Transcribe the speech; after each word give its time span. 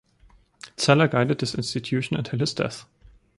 Zeller 0.79 1.07
guided 1.07 1.37
this 1.39 1.53
institution 1.53 2.17
until 2.17 2.39
his 2.39 2.55
death. 2.55 2.87